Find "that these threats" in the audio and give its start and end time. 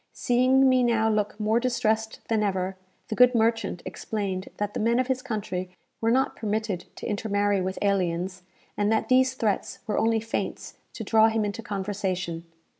8.91-9.77